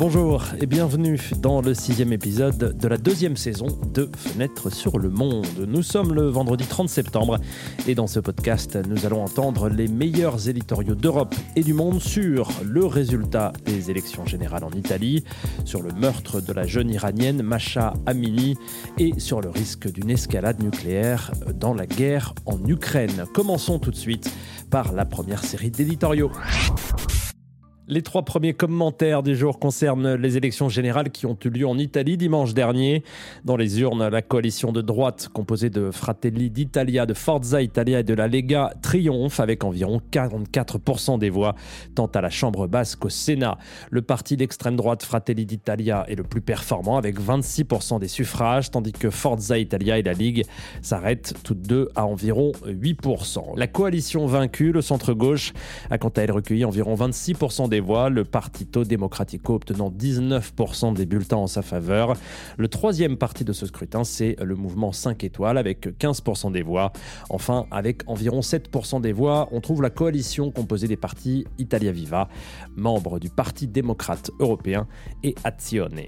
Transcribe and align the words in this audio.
Bonjour 0.00 0.44
et 0.58 0.64
bienvenue 0.64 1.20
dans 1.42 1.60
le 1.60 1.74
sixième 1.74 2.14
épisode 2.14 2.74
de 2.74 2.88
la 2.88 2.96
deuxième 2.96 3.36
saison 3.36 3.66
de 3.92 4.08
Fenêtre 4.16 4.72
sur 4.72 4.98
le 4.98 5.10
Monde. 5.10 5.46
Nous 5.68 5.82
sommes 5.82 6.14
le 6.14 6.22
vendredi 6.22 6.64
30 6.64 6.88
septembre 6.88 7.36
et 7.86 7.94
dans 7.94 8.06
ce 8.06 8.18
podcast, 8.18 8.78
nous 8.88 9.04
allons 9.04 9.22
entendre 9.22 9.68
les 9.68 9.88
meilleurs 9.88 10.48
éditoriaux 10.48 10.94
d'Europe 10.94 11.34
et 11.54 11.62
du 11.62 11.74
monde 11.74 12.00
sur 12.00 12.48
le 12.64 12.86
résultat 12.86 13.52
des 13.66 13.90
élections 13.90 14.24
générales 14.24 14.64
en 14.64 14.70
Italie, 14.70 15.22
sur 15.66 15.82
le 15.82 15.92
meurtre 15.92 16.40
de 16.40 16.54
la 16.54 16.66
jeune 16.66 16.88
iranienne 16.88 17.42
Masha 17.42 17.92
Amini 18.06 18.56
et 18.96 19.12
sur 19.18 19.42
le 19.42 19.50
risque 19.50 19.92
d'une 19.92 20.08
escalade 20.08 20.62
nucléaire 20.62 21.30
dans 21.52 21.74
la 21.74 21.84
guerre 21.84 22.32
en 22.46 22.58
Ukraine. 22.66 23.26
Commençons 23.34 23.78
tout 23.78 23.90
de 23.90 23.96
suite 23.96 24.32
par 24.70 24.94
la 24.94 25.04
première 25.04 25.44
série 25.44 25.70
d'éditoriaux. 25.70 26.32
Les 27.90 28.02
trois 28.02 28.22
premiers 28.22 28.54
commentaires 28.54 29.24
du 29.24 29.34
jour 29.34 29.58
concernent 29.58 30.14
les 30.14 30.36
élections 30.36 30.68
générales 30.68 31.10
qui 31.10 31.26
ont 31.26 31.36
eu 31.44 31.48
lieu 31.48 31.66
en 31.66 31.76
Italie 31.76 32.16
dimanche 32.16 32.54
dernier. 32.54 33.02
Dans 33.44 33.56
les 33.56 33.80
urnes, 33.80 34.06
la 34.06 34.22
coalition 34.22 34.70
de 34.70 34.80
droite 34.80 35.28
composée 35.32 35.70
de 35.70 35.90
Fratelli 35.90 36.50
d'Italia, 36.50 37.04
de 37.04 37.14
Forza 37.14 37.60
Italia 37.60 37.98
et 37.98 38.04
de 38.04 38.14
la 38.14 38.28
Lega 38.28 38.72
triomphe 38.80 39.40
avec 39.40 39.64
environ 39.64 40.00
44% 40.12 41.18
des 41.18 41.30
voix, 41.30 41.56
tant 41.96 42.06
à 42.06 42.20
la 42.20 42.30
Chambre 42.30 42.68
basse 42.68 42.94
qu'au 42.94 43.08
Sénat. 43.08 43.58
Le 43.90 44.02
parti 44.02 44.36
d'extrême 44.36 44.76
droite 44.76 45.02
Fratelli 45.02 45.44
d'Italia 45.44 46.04
est 46.06 46.14
le 46.14 46.22
plus 46.22 46.42
performant 46.42 46.96
avec 46.96 47.20
26% 47.20 47.98
des 47.98 48.06
suffrages, 48.06 48.70
tandis 48.70 48.92
que 48.92 49.10
Forza 49.10 49.58
Italia 49.58 49.98
et 49.98 50.04
la 50.04 50.12
Ligue 50.12 50.44
s'arrêtent 50.80 51.34
toutes 51.42 51.62
deux 51.62 51.88
à 51.96 52.06
environ 52.06 52.52
8%. 52.68 53.58
La 53.58 53.66
coalition 53.66 54.26
vaincue, 54.26 54.70
le 54.70 54.80
centre-gauche, 54.80 55.54
a 55.90 55.98
quant 55.98 56.10
à 56.10 56.20
elle 56.20 56.30
recueilli 56.30 56.64
environ 56.64 56.94
26% 56.94 57.68
des 57.68 57.79
voix, 57.80 58.08
le 58.08 58.24
Partito 58.24 58.84
Democratico 58.84 59.54
obtenant 59.54 59.90
19% 59.90 60.94
des 60.94 61.06
bulletins 61.06 61.36
en 61.36 61.46
sa 61.46 61.62
faveur. 61.62 62.14
Le 62.56 62.68
troisième 62.68 63.16
parti 63.16 63.44
de 63.44 63.52
ce 63.52 63.66
scrutin, 63.66 64.04
c'est 64.04 64.36
le 64.42 64.54
mouvement 64.54 64.92
5 64.92 65.24
étoiles 65.24 65.58
avec 65.58 65.86
15% 65.98 66.52
des 66.52 66.62
voix. 66.62 66.92
Enfin, 67.28 67.66
avec 67.70 68.02
environ 68.06 68.40
7% 68.40 69.00
des 69.00 69.12
voix, 69.12 69.48
on 69.52 69.60
trouve 69.60 69.82
la 69.82 69.90
coalition 69.90 70.50
composée 70.50 70.88
des 70.88 70.96
partis 70.96 71.46
Italia 71.58 71.92
Viva, 71.92 72.28
membres 72.76 73.18
du 73.18 73.30
Parti 73.30 73.66
démocrate 73.66 74.30
européen 74.38 74.86
et 75.22 75.34
Azione. 75.44 76.02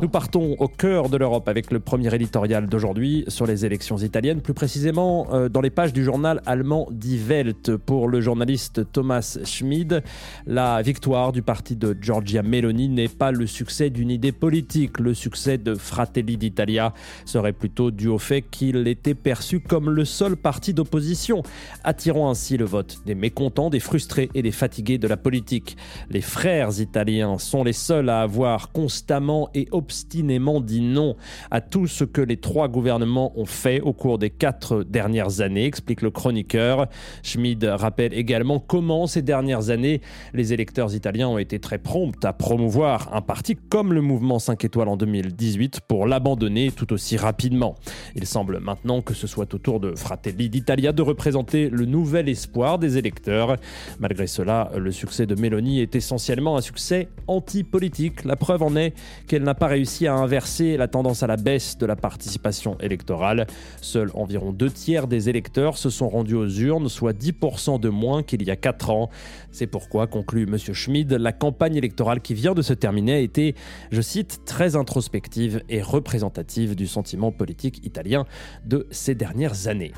Nous 0.00 0.08
partons 0.08 0.56
au 0.58 0.68
cœur 0.68 1.08
de 1.08 1.16
l'Europe 1.16 1.48
avec 1.48 1.70
le 1.70 1.80
premier 1.80 2.14
éditorial 2.14 2.66
d'aujourd'hui 2.66 3.24
sur 3.28 3.46
les 3.46 3.64
élections 3.64 3.96
italiennes, 3.96 4.40
plus 4.40 4.54
précisément 4.54 5.26
euh, 5.32 5.48
dans 5.48 5.60
les 5.60 5.70
pages 5.70 5.92
du 5.92 6.04
journal 6.04 6.42
allemand 6.46 6.88
Die 6.90 7.18
Welt 7.18 7.76
pour 7.76 8.08
le 8.08 8.20
journaliste 8.20 8.92
Thomas 8.92 9.38
Schmid. 9.44 10.02
La 10.46 10.82
victoire 10.82 10.97
victoire 10.98 11.30
du 11.30 11.42
parti 11.42 11.76
de 11.76 11.96
Giorgia 12.00 12.42
Meloni 12.42 12.88
n'est 12.88 13.06
pas 13.06 13.30
le 13.30 13.46
succès 13.46 13.88
d'une 13.88 14.10
idée 14.10 14.32
politique. 14.32 14.98
Le 14.98 15.14
succès 15.14 15.56
de 15.56 15.76
Fratelli 15.76 16.36
d'Italia 16.36 16.92
serait 17.24 17.52
plutôt 17.52 17.92
dû 17.92 18.08
au 18.08 18.18
fait 18.18 18.42
qu'il 18.42 18.88
était 18.88 19.14
perçu 19.14 19.60
comme 19.60 19.90
le 19.90 20.04
seul 20.04 20.36
parti 20.36 20.74
d'opposition, 20.74 21.44
attirant 21.84 22.28
ainsi 22.28 22.56
le 22.56 22.64
vote 22.64 22.98
des 23.06 23.14
mécontents, 23.14 23.70
des 23.70 23.78
frustrés 23.78 24.28
et 24.34 24.42
des 24.42 24.50
fatigués 24.50 24.98
de 24.98 25.06
la 25.06 25.16
politique. 25.16 25.76
Les 26.10 26.20
frères 26.20 26.80
italiens 26.80 27.38
sont 27.38 27.62
les 27.62 27.72
seuls 27.72 28.08
à 28.08 28.22
avoir 28.22 28.72
constamment 28.72 29.50
et 29.54 29.68
obstinément 29.70 30.60
dit 30.60 30.80
non 30.80 31.14
à 31.52 31.60
tout 31.60 31.86
ce 31.86 32.02
que 32.02 32.22
les 32.22 32.38
trois 32.38 32.66
gouvernements 32.66 33.38
ont 33.38 33.46
fait 33.46 33.80
au 33.80 33.92
cours 33.92 34.18
des 34.18 34.30
quatre 34.30 34.82
dernières 34.82 35.42
années, 35.42 35.64
explique 35.64 36.02
le 36.02 36.10
chroniqueur. 36.10 36.88
Schmid 37.22 37.62
rappelle 37.62 38.14
également 38.14 38.58
comment 38.58 39.06
ces 39.06 39.22
dernières 39.22 39.70
années 39.70 40.00
les 40.34 40.52
électeurs 40.52 40.87
italiens 40.94 41.28
ont 41.28 41.38
été 41.38 41.58
très 41.58 41.78
prompts 41.78 42.24
à 42.24 42.32
promouvoir 42.32 43.14
un 43.14 43.20
parti 43.20 43.56
comme 43.56 43.92
le 43.92 44.00
mouvement 44.00 44.38
5 44.38 44.64
étoiles 44.64 44.88
en 44.88 44.96
2018 44.96 45.80
pour 45.86 46.06
l'abandonner 46.06 46.70
tout 46.72 46.92
aussi 46.92 47.16
rapidement. 47.16 47.74
Il 48.14 48.26
semble 48.26 48.58
maintenant 48.60 49.02
que 49.02 49.14
ce 49.14 49.26
soit 49.26 49.52
au 49.54 49.58
tour 49.58 49.80
de 49.80 49.94
Fratelli 49.94 50.48
d'Italia 50.48 50.92
de 50.92 51.02
représenter 51.02 51.70
le 51.70 51.84
nouvel 51.84 52.28
espoir 52.28 52.78
des 52.78 52.98
électeurs. 52.98 53.56
Malgré 53.98 54.26
cela, 54.26 54.70
le 54.76 54.92
succès 54.92 55.26
de 55.26 55.34
Meloni 55.34 55.80
est 55.80 55.94
essentiellement 55.94 56.56
un 56.56 56.60
succès 56.60 57.08
anti-politique. 57.26 58.24
La 58.24 58.36
preuve 58.36 58.62
en 58.62 58.76
est 58.76 58.94
qu'elle 59.26 59.42
n'a 59.42 59.54
pas 59.54 59.66
réussi 59.66 60.06
à 60.06 60.14
inverser 60.14 60.76
la 60.76 60.88
tendance 60.88 61.22
à 61.22 61.26
la 61.26 61.36
baisse 61.36 61.78
de 61.78 61.86
la 61.86 61.96
participation 61.96 62.76
électorale. 62.80 63.46
Seuls 63.80 64.10
environ 64.14 64.52
deux 64.52 64.70
tiers 64.70 65.06
des 65.06 65.28
électeurs 65.28 65.78
se 65.78 65.90
sont 65.90 66.08
rendus 66.08 66.34
aux 66.34 66.48
urnes, 66.48 66.88
soit 66.88 67.12
10% 67.12 67.80
de 67.80 67.88
moins 67.88 68.22
qu'il 68.22 68.42
y 68.42 68.50
a 68.50 68.56
4 68.56 68.90
ans. 68.90 69.10
C'est 69.50 69.66
pourquoi, 69.66 70.06
conclut 70.06 70.42
M. 70.42 70.56
Schmid, 70.78 71.12
la 71.12 71.32
campagne 71.32 71.76
électorale 71.76 72.20
qui 72.20 72.34
vient 72.34 72.54
de 72.54 72.62
se 72.62 72.72
terminer 72.72 73.14
a 73.14 73.18
été, 73.18 73.54
je 73.90 74.00
cite, 74.00 74.42
très 74.46 74.76
introspective 74.76 75.62
et 75.68 75.82
représentative 75.82 76.74
du 76.74 76.86
sentiment 76.86 77.32
politique 77.32 77.84
italien 77.84 78.24
de 78.64 78.86
ces 78.90 79.14
dernières 79.14 79.68
années. 79.68 79.92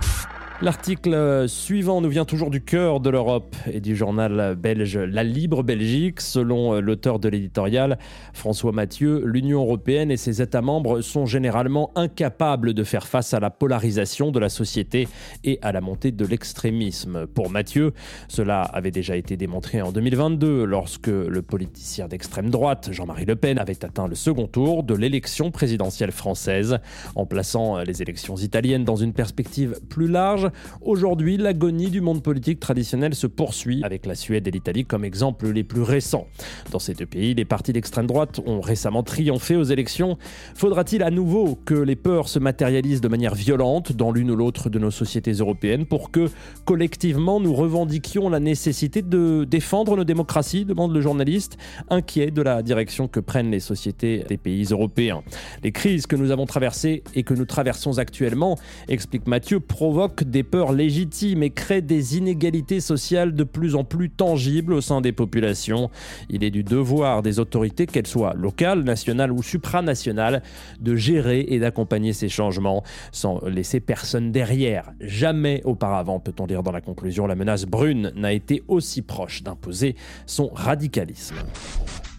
L'article 0.62 1.48
suivant 1.48 2.02
nous 2.02 2.10
vient 2.10 2.26
toujours 2.26 2.50
du 2.50 2.62
cœur 2.62 3.00
de 3.00 3.08
l'Europe 3.08 3.56
et 3.72 3.80
du 3.80 3.96
journal 3.96 4.56
belge 4.56 4.98
La 4.98 5.24
Libre 5.24 5.62
Belgique. 5.62 6.20
Selon 6.20 6.74
euh, 6.74 6.80
l'auteur 6.80 7.18
de 7.18 7.30
l'éditorial, 7.30 7.98
François 8.34 8.70
Mathieu, 8.70 9.22
l'Union 9.24 9.62
européenne 9.62 10.10
et 10.10 10.18
ses 10.18 10.42
États 10.42 10.60
membres 10.60 11.00
sont 11.00 11.24
généralement 11.24 11.92
incapables 11.94 12.74
de 12.74 12.84
faire 12.84 13.06
face 13.06 13.32
à 13.32 13.40
la 13.40 13.48
polarisation 13.48 14.32
de 14.32 14.38
la 14.38 14.50
société 14.50 15.08
et 15.44 15.58
à 15.62 15.72
la 15.72 15.80
montée 15.80 16.12
de 16.12 16.26
l'extrémisme. 16.26 17.26
Pour 17.26 17.48
Mathieu, 17.48 17.94
cela 18.28 18.60
avait 18.60 18.90
déjà 18.90 19.16
été 19.16 19.38
démontré 19.38 19.80
en 19.80 19.92
2022 19.92 20.64
lorsque 20.64 21.06
le 21.06 21.40
politicien 21.40 22.06
d'extrême 22.06 22.50
droite, 22.50 22.90
Jean-Marie 22.92 23.24
Le 23.24 23.36
Pen, 23.36 23.58
avait 23.58 23.82
atteint 23.82 24.08
le 24.08 24.14
second 24.14 24.46
tour 24.46 24.82
de 24.82 24.92
l'élection 24.92 25.50
présidentielle 25.50 26.12
française. 26.12 26.80
En 27.14 27.24
plaçant 27.24 27.78
les 27.78 28.02
élections 28.02 28.36
italiennes 28.36 28.84
dans 28.84 28.96
une 28.96 29.14
perspective 29.14 29.80
plus 29.88 30.06
large, 30.06 30.49
Aujourd'hui, 30.80 31.36
l'agonie 31.36 31.90
du 31.90 32.00
monde 32.00 32.22
politique 32.22 32.60
traditionnel 32.60 33.14
se 33.14 33.26
poursuit 33.26 33.82
avec 33.84 34.06
la 34.06 34.14
Suède 34.14 34.46
et 34.48 34.50
l'Italie 34.50 34.84
comme 34.84 35.04
exemples 35.04 35.50
les 35.50 35.64
plus 35.64 35.82
récents. 35.82 36.26
Dans 36.70 36.78
ces 36.78 36.94
deux 36.94 37.06
pays, 37.06 37.34
les 37.34 37.44
partis 37.44 37.72
d'extrême 37.72 38.06
droite 38.06 38.40
ont 38.46 38.60
récemment 38.60 39.02
triomphé 39.02 39.56
aux 39.56 39.64
élections. 39.64 40.18
Faudra-t-il 40.54 41.02
à 41.02 41.10
nouveau 41.10 41.58
que 41.64 41.74
les 41.74 41.96
peurs 41.96 42.28
se 42.28 42.38
matérialisent 42.38 43.00
de 43.00 43.08
manière 43.08 43.34
violente 43.34 43.92
dans 43.92 44.12
l'une 44.12 44.30
ou 44.30 44.36
l'autre 44.36 44.70
de 44.70 44.78
nos 44.78 44.90
sociétés 44.90 45.32
européennes 45.32 45.86
pour 45.86 46.10
que 46.10 46.28
collectivement 46.64 47.40
nous 47.40 47.54
revendiquions 47.54 48.28
la 48.28 48.40
nécessité 48.40 49.02
de 49.02 49.44
défendre 49.44 49.96
nos 49.96 50.04
démocraties 50.04 50.64
demande 50.64 50.94
le 50.94 51.00
journaliste, 51.00 51.56
inquiet 51.88 52.30
de 52.30 52.42
la 52.42 52.62
direction 52.62 53.08
que 53.08 53.20
prennent 53.20 53.50
les 53.50 53.60
sociétés 53.60 54.24
des 54.28 54.36
pays 54.36 54.64
européens. 54.70 55.22
Les 55.62 55.72
crises 55.72 56.06
que 56.06 56.16
nous 56.16 56.30
avons 56.30 56.46
traversées 56.46 57.02
et 57.14 57.22
que 57.22 57.34
nous 57.34 57.44
traversons 57.44 57.98
actuellement, 57.98 58.58
explique 58.88 59.26
Mathieu, 59.26 59.60
provoquent 59.60 60.24
des 60.24 60.39
peurs 60.42 60.72
légitimes 60.72 61.42
et 61.42 61.50
crée 61.50 61.82
des 61.82 62.16
inégalités 62.16 62.80
sociales 62.80 63.34
de 63.34 63.44
plus 63.44 63.74
en 63.74 63.84
plus 63.84 64.10
tangibles 64.10 64.72
au 64.72 64.80
sein 64.80 65.00
des 65.00 65.12
populations. 65.12 65.90
Il 66.28 66.44
est 66.44 66.50
du 66.50 66.62
devoir 66.64 67.22
des 67.22 67.38
autorités, 67.38 67.86
qu'elles 67.86 68.06
soient 68.06 68.34
locales, 68.34 68.82
nationales 68.82 69.32
ou 69.32 69.42
supranationales, 69.42 70.42
de 70.80 70.96
gérer 70.96 71.44
et 71.48 71.58
d'accompagner 71.58 72.12
ces 72.12 72.28
changements 72.28 72.82
sans 73.12 73.44
laisser 73.46 73.80
personne 73.80 74.32
derrière. 74.32 74.92
Jamais 75.00 75.62
auparavant, 75.64 76.20
peut-on 76.20 76.46
lire 76.46 76.62
dans 76.62 76.72
la 76.72 76.80
conclusion, 76.80 77.26
la 77.26 77.34
menace 77.34 77.64
brune 77.64 78.12
n'a 78.16 78.32
été 78.32 78.62
aussi 78.68 79.02
proche 79.02 79.42
d'imposer 79.42 79.96
son 80.26 80.48
radicalisme. 80.48 81.36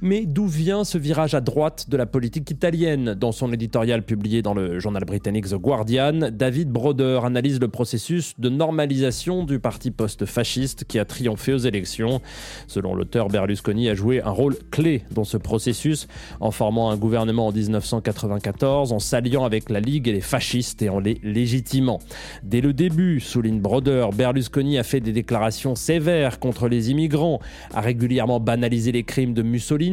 Mais 0.03 0.25
d'où 0.25 0.47
vient 0.47 0.83
ce 0.83 0.97
virage 0.97 1.35
à 1.35 1.41
droite 1.41 1.85
de 1.87 1.95
la 1.95 2.07
politique 2.07 2.49
italienne 2.49 3.13
Dans 3.13 3.31
son 3.31 3.53
éditorial 3.53 4.01
publié 4.01 4.41
dans 4.41 4.55
le 4.55 4.79
journal 4.79 5.05
britannique 5.05 5.47
The 5.47 5.57
Guardian, 5.57 6.31
David 6.31 6.71
Broder 6.71 7.19
analyse 7.23 7.59
le 7.59 7.67
processus 7.67 8.33
de 8.39 8.49
normalisation 8.49 9.43
du 9.43 9.59
parti 9.59 9.91
post-fasciste 9.91 10.85
qui 10.85 10.97
a 10.97 11.05
triomphé 11.05 11.53
aux 11.53 11.59
élections. 11.59 12.19
Selon 12.65 12.95
l'auteur, 12.95 13.27
Berlusconi 13.27 13.89
a 13.89 13.93
joué 13.93 14.23
un 14.23 14.31
rôle 14.31 14.55
clé 14.71 15.03
dans 15.11 15.23
ce 15.23 15.37
processus 15.37 16.07
en 16.39 16.49
formant 16.49 16.89
un 16.89 16.97
gouvernement 16.97 17.45
en 17.45 17.51
1994, 17.51 18.93
en 18.93 18.99
s'alliant 18.99 19.45
avec 19.45 19.69
la 19.69 19.81
Ligue 19.81 20.07
et 20.07 20.13
les 20.13 20.21
fascistes 20.21 20.81
et 20.81 20.89
en 20.89 20.97
les 20.97 21.19
légitimant. 21.21 21.99
Dès 22.41 22.61
le 22.61 22.73
début, 22.73 23.19
souligne 23.19 23.59
Broder, 23.59 24.07
Berlusconi 24.15 24.79
a 24.79 24.83
fait 24.83 24.99
des 24.99 25.13
déclarations 25.13 25.75
sévères 25.75 26.39
contre 26.39 26.67
les 26.67 26.89
immigrants, 26.89 27.39
a 27.71 27.81
régulièrement 27.81 28.39
banalisé 28.39 28.91
les 28.91 29.03
crimes 29.03 29.35
de 29.35 29.43
Mussolini 29.43 29.90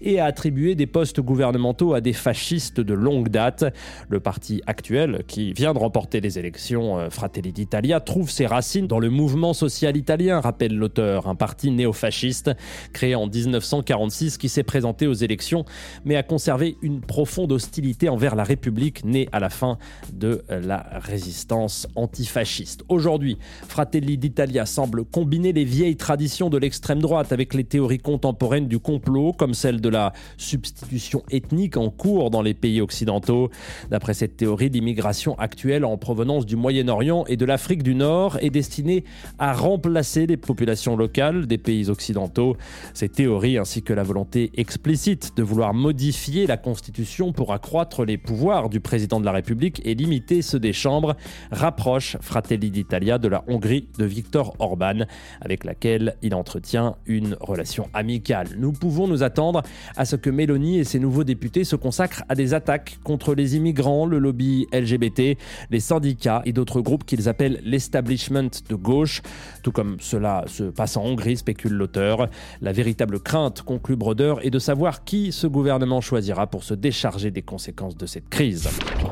et 0.00 0.20
a 0.20 0.24
attribué 0.24 0.74
des 0.74 0.86
postes 0.86 1.20
gouvernementaux 1.20 1.94
à 1.94 2.00
des 2.00 2.12
fascistes 2.12 2.80
de 2.80 2.94
longue 2.94 3.28
date. 3.28 3.64
Le 4.08 4.20
parti 4.20 4.62
actuel, 4.66 5.24
qui 5.26 5.52
vient 5.52 5.74
de 5.74 5.78
remporter 5.78 6.20
les 6.20 6.38
élections 6.38 6.98
euh, 6.98 7.10
Fratelli 7.10 7.52
d'Italia, 7.52 8.00
trouve 8.00 8.30
ses 8.30 8.46
racines 8.46 8.86
dans 8.86 8.98
le 8.98 9.10
mouvement 9.10 9.52
social 9.52 9.96
italien, 9.96 10.40
rappelle 10.40 10.74
l'auteur, 10.74 11.28
un 11.28 11.34
parti 11.34 11.70
néofasciste 11.70 12.50
créé 12.92 13.14
en 13.14 13.26
1946 13.26 14.38
qui 14.38 14.48
s'est 14.48 14.62
présenté 14.62 15.06
aux 15.06 15.12
élections 15.12 15.64
mais 16.04 16.16
a 16.16 16.22
conservé 16.22 16.76
une 16.82 17.00
profonde 17.00 17.52
hostilité 17.52 18.08
envers 18.08 18.34
la 18.34 18.44
République 18.44 19.04
née 19.04 19.28
à 19.32 19.40
la 19.40 19.50
fin 19.50 19.78
de 20.12 20.42
la 20.48 20.86
résistance 20.92 21.86
antifasciste. 21.94 22.84
Aujourd'hui, 22.88 23.38
Fratelli 23.68 24.18
d'Italia 24.18 24.66
semble 24.66 25.04
combiner 25.04 25.52
les 25.52 25.64
vieilles 25.64 25.96
traditions 25.96 26.50
de 26.50 26.58
l'extrême 26.58 27.00
droite 27.00 27.32
avec 27.32 27.54
les 27.54 27.64
théories 27.64 27.98
contemporaines 27.98 28.68
du 28.68 28.78
complot, 28.78 29.32
comme 29.36 29.54
celle 29.54 29.80
de 29.80 29.88
la 29.88 30.12
substitution 30.36 31.22
ethnique 31.30 31.76
en 31.76 31.90
cours 31.90 32.30
dans 32.30 32.42
les 32.42 32.54
pays 32.54 32.80
occidentaux. 32.80 33.50
D'après 33.90 34.14
cette 34.14 34.36
théorie, 34.36 34.68
l'immigration 34.68 35.38
actuelle 35.38 35.84
en 35.84 35.96
provenance 35.96 36.46
du 36.46 36.56
Moyen-Orient 36.56 37.24
et 37.26 37.36
de 37.36 37.44
l'Afrique 37.44 37.82
du 37.82 37.94
Nord 37.94 38.38
est 38.40 38.50
destinée 38.50 39.04
à 39.38 39.52
remplacer 39.52 40.26
les 40.26 40.36
populations 40.36 40.96
locales 40.96 41.46
des 41.46 41.58
pays 41.58 41.90
occidentaux. 41.90 42.56
Ces 42.92 43.08
théories, 43.08 43.58
ainsi 43.58 43.82
que 43.82 43.92
la 43.92 44.02
volonté 44.02 44.50
explicite 44.56 45.36
de 45.36 45.42
vouloir 45.42 45.74
modifier 45.74 46.46
la 46.46 46.56
Constitution 46.56 47.32
pour 47.32 47.52
accroître 47.52 48.04
les 48.04 48.18
pouvoirs 48.18 48.68
du 48.68 48.80
président 48.80 49.20
de 49.20 49.24
la 49.24 49.32
République 49.32 49.82
et 49.84 49.94
limiter 49.94 50.42
ceux 50.42 50.60
des 50.60 50.72
chambres, 50.72 51.16
rapprochent 51.50 52.16
Fratelli 52.20 52.70
d'Italia 52.70 53.18
de 53.18 53.28
la 53.28 53.44
Hongrie 53.48 53.88
de 53.98 54.04
Viktor 54.04 54.54
Orban, 54.58 55.06
avec 55.40 55.64
laquelle 55.64 56.16
il 56.22 56.34
entretient 56.34 56.96
une 57.06 57.36
relation 57.40 57.88
amicale. 57.94 58.48
Nous 58.56 58.72
pouvons 58.72 59.08
nous 59.08 59.23
attendre 59.24 59.62
à 59.96 60.04
ce 60.04 60.16
que 60.16 60.30
Mélanie 60.30 60.78
et 60.78 60.84
ses 60.84 61.00
nouveaux 61.00 61.24
députés 61.24 61.64
se 61.64 61.76
consacrent 61.76 62.22
à 62.28 62.34
des 62.34 62.54
attaques 62.54 62.98
contre 63.02 63.34
les 63.34 63.56
immigrants, 63.56 64.06
le 64.06 64.18
lobby 64.18 64.66
LGBT, 64.72 65.36
les 65.70 65.80
syndicats 65.80 66.42
et 66.44 66.52
d'autres 66.52 66.80
groupes 66.80 67.04
qu'ils 67.04 67.28
appellent 67.28 67.60
l'establishment 67.64 68.50
de 68.68 68.74
gauche, 68.74 69.22
tout 69.62 69.72
comme 69.72 69.96
cela 70.00 70.44
se 70.46 70.64
passe 70.64 70.96
en 70.96 71.04
Hongrie, 71.04 71.36
spécule 71.36 71.72
l'auteur. 71.72 72.28
La 72.60 72.72
véritable 72.72 73.20
crainte, 73.20 73.62
conclut 73.62 73.96
Broder, 73.96 74.34
est 74.42 74.50
de 74.50 74.58
savoir 74.58 75.04
qui 75.04 75.32
ce 75.32 75.46
gouvernement 75.46 76.00
choisira 76.00 76.46
pour 76.46 76.64
se 76.64 76.74
décharger 76.74 77.30
des 77.30 77.42
conséquences 77.42 77.96
de 77.96 78.06
cette 78.06 78.28
crise. 78.28 78.68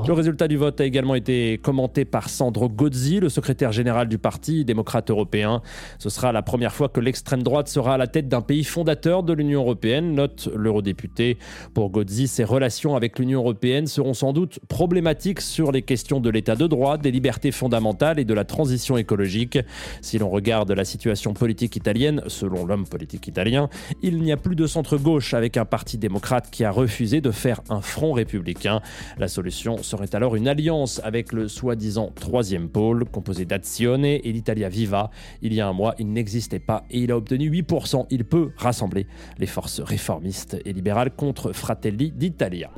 Le 0.06 0.12
résultat 0.12 0.48
du 0.48 0.56
vote 0.56 0.80
a 0.80 0.84
également 0.84 1.14
été 1.14 1.58
commenté 1.58 2.04
par 2.04 2.28
Sandro 2.28 2.68
Gozzi, 2.68 3.20
le 3.20 3.28
secrétaire 3.28 3.72
général 3.72 4.08
du 4.08 4.18
parti 4.18 4.64
démocrate 4.64 5.10
européen. 5.10 5.62
Ce 5.98 6.10
sera 6.10 6.32
la 6.32 6.42
première 6.42 6.74
fois 6.74 6.88
que 6.88 7.00
l'extrême 7.00 7.42
droite 7.42 7.68
sera 7.68 7.94
à 7.94 7.96
la 7.96 8.06
tête 8.06 8.28
d'un 8.28 8.40
pays 8.40 8.64
fondateur 8.64 9.22
de 9.22 9.32
l'Union 9.32 9.60
européenne, 9.60 10.01
note 10.02 10.48
l'eurodéputé. 10.54 11.38
Pour 11.74 11.90
Gozzi, 11.90 12.28
ses 12.28 12.44
relations 12.44 12.96
avec 12.96 13.18
l'Union 13.18 13.40
européenne 13.40 13.86
seront 13.86 14.14
sans 14.14 14.32
doute 14.32 14.58
problématiques 14.68 15.40
sur 15.40 15.72
les 15.72 15.82
questions 15.82 16.20
de 16.20 16.30
l'état 16.30 16.56
de 16.56 16.66
droit, 16.66 16.98
des 16.98 17.10
libertés 17.10 17.52
fondamentales 17.52 18.18
et 18.18 18.24
de 18.24 18.34
la 18.34 18.44
transition 18.44 18.96
écologique. 18.96 19.58
Si 20.00 20.18
l'on 20.18 20.28
regarde 20.28 20.70
la 20.72 20.84
situation 20.84 21.34
politique 21.34 21.76
italienne, 21.76 22.22
selon 22.26 22.66
l'homme 22.66 22.86
politique 22.86 23.26
italien, 23.28 23.68
il 24.02 24.22
n'y 24.22 24.32
a 24.32 24.36
plus 24.36 24.56
de 24.56 24.66
centre-gauche 24.66 25.34
avec 25.34 25.56
un 25.56 25.64
parti 25.64 25.98
démocrate 25.98 26.50
qui 26.50 26.64
a 26.64 26.70
refusé 26.70 27.20
de 27.20 27.30
faire 27.30 27.60
un 27.68 27.80
front 27.80 28.12
républicain. 28.12 28.80
La 29.18 29.28
solution 29.28 29.82
serait 29.82 30.14
alors 30.14 30.36
une 30.36 30.48
alliance 30.48 31.00
avec 31.04 31.32
le 31.32 31.48
soi-disant 31.48 32.10
troisième 32.14 32.68
pôle, 32.68 33.04
composé 33.04 33.44
d'Azione 33.44 34.04
et 34.04 34.32
l'Italia 34.32 34.68
Viva. 34.68 35.10
Il 35.42 35.52
y 35.52 35.60
a 35.60 35.68
un 35.68 35.72
mois, 35.72 35.94
il 35.98 36.12
n'existait 36.12 36.58
pas 36.58 36.84
et 36.90 37.00
il 37.00 37.12
a 37.12 37.16
obtenu 37.16 37.50
8%. 37.50 38.06
Il 38.10 38.24
peut 38.24 38.50
rassembler 38.56 39.06
les 39.38 39.46
forces 39.46 39.81
réformistes 39.82 40.56
et 40.64 40.72
libérales 40.72 41.14
contre 41.14 41.52
Fratelli 41.52 42.12
d'Italia. 42.12 42.70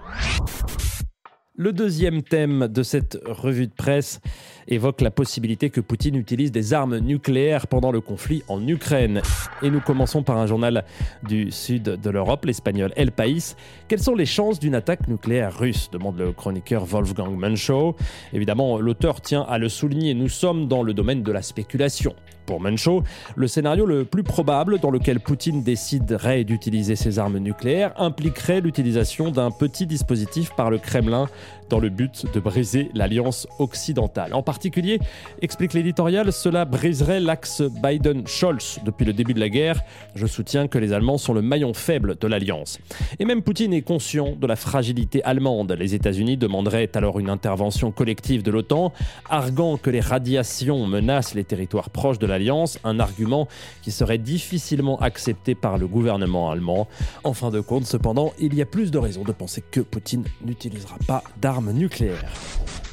Le 1.57 1.73
deuxième 1.73 2.23
thème 2.23 2.67
de 2.67 2.83
cette 2.83 3.17
revue 3.25 3.69
de 3.69 3.73
presse 3.73 4.21
évoque 4.69 5.01
la 5.01 5.11
possibilité 5.11 5.71
que 5.71 5.81
Poutine 5.81 6.17
utilise 6.17 6.53
des 6.53 6.75
armes 6.75 6.99
nucléaires 6.99 7.67
pendant 7.67 7.93
le 7.93 8.01
conflit 8.01 8.43
en 8.49 8.67
Ukraine. 8.67 9.23
Et 9.63 9.71
nous 9.71 9.81
commençons 9.81 10.23
par 10.23 10.37
un 10.39 10.47
journal 10.47 10.85
du 11.23 11.51
sud 11.51 11.83
de 11.83 12.11
l'Europe, 12.11 12.45
l'espagnol 12.45 12.93
El 12.97 13.13
País. 13.13 13.57
Quelles 13.89 14.03
sont 14.03 14.15
les 14.15 14.27
chances 14.27 14.59
d'une 14.59 14.75
attaque 14.75 15.09
nucléaire 15.09 15.57
russe 15.57 15.91
demande 15.91 16.19
le 16.19 16.33
chroniqueur 16.33 16.85
Wolfgang 16.85 17.37
Menschau. 17.37 17.97
Évidemment, 18.33 18.79
l'auteur 18.79 19.21
tient 19.21 19.43
à 19.43 19.59
le 19.59 19.69
souligner, 19.69 20.15
nous 20.15 20.29
sommes 20.29 20.69
dans 20.69 20.83
le 20.83 20.95
domaine 20.95 21.23
de 21.23 21.33
la 21.33 21.43
spéculation. 21.43 22.15
Pour 22.47 22.61
Menschau, 22.61 23.03
le 23.37 23.49
scénario 23.49 23.87
le 23.87 24.05
plus 24.05 24.23
probable 24.23 24.79
dans 24.79 24.91
lequel 24.91 25.19
Poutine 25.19 25.63
déciderait 25.63 26.45
d'utiliser 26.45 26.95
ses 26.95 27.19
armes 27.19 27.39
nucléaires 27.39 27.93
impliquerait 27.97 28.61
l'utilisation 28.61 29.31
d'un 29.31 29.51
petit 29.51 29.87
dispositif 29.87 30.51
par 30.55 30.71
le 30.71 30.79
Kremlin 30.79 31.29
dans 31.71 31.81
le 31.81 31.89
but 31.89 32.27
de 32.33 32.41
briser 32.41 32.91
l'alliance 32.95 33.47
occidentale. 33.59 34.35
En 34.35 34.43
particulier, 34.55 35.01
explique 35.43 35.73
l'éditorial, 35.73 36.33
cela 36.33 36.65
briserait 36.65 37.19
l'axe 37.19 37.61
Biden-Scholz 37.61 38.79
depuis 38.85 39.05
le 39.05 39.13
début 39.13 39.35
de 39.35 39.41
la 39.41 39.49
guerre. 39.49 39.81
Je 40.15 40.29
soutiens 40.29 40.69
que 40.69 40.79
les 40.79 40.93
Allemands 40.93 41.19
sont 41.19 41.35
le 41.35 41.43
maillon 41.43 41.75
faible 41.75 42.17
de 42.17 42.29
l'alliance. 42.29 42.79
Et 43.19 43.25
même 43.25 43.43
Poutine 43.43 43.73
est 43.75 43.83
conscient 43.83 44.37
de 44.41 44.47
la 44.47 44.55
fragilité 44.55 45.25
allemande. 45.25 45.73
Les 45.73 45.97
États-Unis 45.97 46.37
demanderaient 46.37 46.89
alors 46.95 47.19
une 47.19 47.31
intervention 47.31 47.91
collective 47.91 48.45
de 48.45 48.53
l'OTAN, 48.53 48.93
arguant 49.29 49.77
que 49.77 49.91
les 49.91 49.99
radiations 49.99 50.87
menacent 50.87 51.35
les 51.35 51.43
territoires 51.43 51.91
proches 51.91 52.21
de 52.21 52.27
l'alliance, 52.29 52.79
un 52.85 53.01
argument 53.01 53.49
qui 53.83 53.91
serait 53.91 54.19
difficilement 54.19 55.01
accepté 55.01 55.57
par 55.57 55.79
le 55.79 55.89
gouvernement 55.89 56.53
allemand. 56.53 56.87
En 57.25 57.33
fin 57.33 57.51
de 57.51 57.59
compte, 57.59 57.87
cependant, 57.87 58.33
il 58.39 58.55
y 58.55 58.63
a 58.63 58.67
plus 58.67 58.93
de 58.93 58.99
raisons 58.99 59.25
de 59.25 59.33
penser 59.33 59.65
que 59.69 59.81
Poutine 59.81 60.25
n'utilisera 60.45 60.97
pas 61.09 61.25
d'armes 61.41 61.73
nucléaire. 61.73 62.31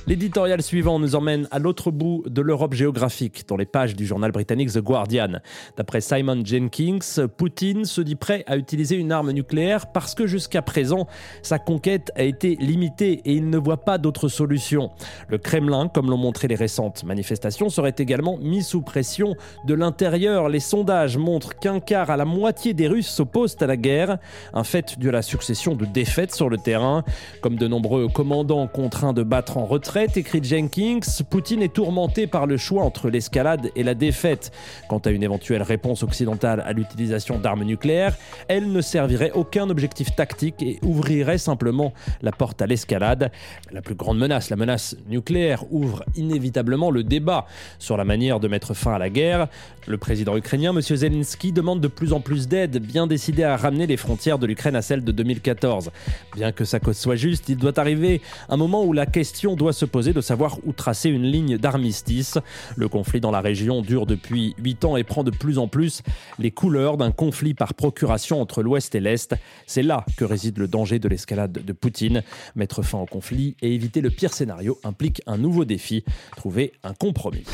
L'éditorial 0.07 0.63
suivant 0.63 0.97
nous 0.97 1.13
emmène 1.13 1.47
à 1.51 1.59
l'autre 1.59 1.91
bout 1.91 2.23
de 2.25 2.41
l'Europe 2.41 2.73
géographique, 2.73 3.47
dans 3.47 3.55
les 3.55 3.67
pages 3.67 3.95
du 3.95 4.07
journal 4.07 4.31
britannique 4.31 4.71
The 4.71 4.79
Guardian. 4.79 5.33
D'après 5.77 6.01
Simon 6.01 6.43
Jenkins, 6.43 7.27
Poutine 7.37 7.85
se 7.85 8.01
dit 8.01 8.15
prêt 8.15 8.43
à 8.47 8.57
utiliser 8.57 8.95
une 8.95 9.11
arme 9.11 9.31
nucléaire 9.31 9.91
parce 9.91 10.15
que 10.15 10.25
jusqu'à 10.25 10.63
présent, 10.63 11.05
sa 11.43 11.59
conquête 11.59 12.11
a 12.15 12.23
été 12.23 12.55
limitée 12.59 13.21
et 13.25 13.33
il 13.33 13.51
ne 13.51 13.59
voit 13.59 13.77
pas 13.77 13.99
d'autre 13.99 14.27
solution. 14.27 14.89
Le 15.27 15.37
Kremlin, 15.37 15.87
comme 15.87 16.09
l'ont 16.09 16.17
montré 16.17 16.47
les 16.47 16.55
récentes 16.55 17.03
manifestations, 17.03 17.69
serait 17.69 17.95
également 17.99 18.39
mis 18.39 18.63
sous 18.63 18.81
pression 18.81 19.35
de 19.67 19.75
l'intérieur. 19.75 20.49
Les 20.49 20.59
sondages 20.59 21.17
montrent 21.17 21.59
qu'un 21.59 21.79
quart 21.79 22.09
à 22.09 22.17
la 22.17 22.25
moitié 22.25 22.73
des 22.73 22.87
Russes 22.87 23.07
s'opposent 23.07 23.57
à 23.61 23.67
la 23.67 23.77
guerre, 23.77 24.17
un 24.55 24.63
fait 24.63 24.97
dû 24.97 25.09
à 25.09 25.11
la 25.11 25.21
succession 25.21 25.75
de 25.75 25.85
défaites 25.85 26.33
sur 26.33 26.49
le 26.49 26.57
terrain. 26.57 27.03
Comme 27.41 27.55
de 27.55 27.67
nombreux 27.67 28.07
commandants 28.07 28.65
contraints 28.65 29.13
de 29.13 29.21
battre 29.21 29.57
en 29.57 29.65
retraite, 29.65 29.90
écrit 29.97 30.41
Jenkins, 30.43 30.99
Poutine 31.29 31.61
est 31.61 31.73
tourmenté 31.73 32.25
par 32.25 32.47
le 32.47 32.57
choix 32.57 32.83
entre 32.83 33.09
l'escalade 33.09 33.71
et 33.75 33.83
la 33.83 33.93
défaite. 33.93 34.51
Quant 34.87 34.99
à 34.99 35.09
une 35.09 35.23
éventuelle 35.23 35.61
réponse 35.61 36.03
occidentale 36.03 36.61
à 36.65 36.71
l'utilisation 36.71 37.39
d'armes 37.39 37.63
nucléaires, 37.63 38.15
elle 38.47 38.71
ne 38.71 38.81
servirait 38.81 39.31
aucun 39.31 39.69
objectif 39.69 40.15
tactique 40.15 40.61
et 40.61 40.79
ouvrirait 40.83 41.37
simplement 41.37 41.93
la 42.21 42.31
porte 42.31 42.61
à 42.61 42.67
l'escalade. 42.67 43.31
La 43.71 43.81
plus 43.81 43.95
grande 43.95 44.17
menace, 44.17 44.49
la 44.49 44.55
menace 44.55 44.95
nucléaire, 45.09 45.65
ouvre 45.71 46.03
inévitablement 46.15 46.89
le 46.89 47.03
débat 47.03 47.45
sur 47.77 47.97
la 47.97 48.05
manière 48.05 48.39
de 48.39 48.47
mettre 48.47 48.73
fin 48.73 48.93
à 48.93 48.99
la 48.99 49.09
guerre. 49.09 49.47
Le 49.87 49.97
président 49.97 50.37
ukrainien, 50.37 50.71
M. 50.71 50.81
Zelensky, 50.81 51.51
demande 51.51 51.81
de 51.81 51.87
plus 51.87 52.13
en 52.13 52.21
plus 52.21 52.47
d'aide, 52.47 52.81
bien 52.81 53.07
décidé 53.07 53.43
à 53.43 53.57
ramener 53.57 53.87
les 53.87 53.97
frontières 53.97 54.39
de 54.39 54.47
l'Ukraine 54.47 54.75
à 54.75 54.81
celles 54.81 55.03
de 55.03 55.11
2014. 55.11 55.91
Bien 56.35 56.51
que 56.51 56.63
sa 56.65 56.79
cause 56.79 56.97
soit 56.97 57.15
juste, 57.15 57.49
il 57.49 57.57
doit 57.57 57.77
arriver 57.79 58.21
un 58.47 58.57
moment 58.57 58.83
où 58.83 58.93
la 58.93 59.05
question 59.05 59.55
doit 59.55 59.73
se 59.73 59.80
se 59.81 59.85
poser 59.87 60.13
de 60.13 60.21
savoir 60.21 60.59
où 60.63 60.73
tracer 60.73 61.09
une 61.09 61.23
ligne 61.23 61.57
d'armistice. 61.57 62.37
Le 62.75 62.87
conflit 62.87 63.19
dans 63.19 63.31
la 63.31 63.41
région 63.41 63.81
dure 63.81 64.05
depuis 64.05 64.53
8 64.59 64.85
ans 64.85 64.95
et 64.95 65.03
prend 65.03 65.23
de 65.23 65.31
plus 65.31 65.57
en 65.57 65.67
plus 65.67 66.03
les 66.37 66.51
couleurs 66.51 66.97
d'un 66.97 67.09
conflit 67.09 67.55
par 67.55 67.73
procuration 67.73 68.39
entre 68.39 68.61
l'Ouest 68.61 68.93
et 68.93 68.99
l'Est. 68.99 69.33
C'est 69.65 69.81
là 69.81 70.05
que 70.17 70.23
réside 70.23 70.59
le 70.59 70.67
danger 70.67 70.99
de 70.99 71.07
l'escalade 71.07 71.53
de 71.53 71.73
Poutine. 71.73 72.21
Mettre 72.55 72.83
fin 72.83 72.99
au 72.99 73.07
conflit 73.07 73.55
et 73.63 73.73
éviter 73.73 74.01
le 74.01 74.11
pire 74.11 74.35
scénario 74.35 74.77
implique 74.83 75.23
un 75.25 75.39
nouveau 75.39 75.65
défi, 75.65 76.03
trouver 76.37 76.73
un 76.83 76.93
compromis. 76.93 77.45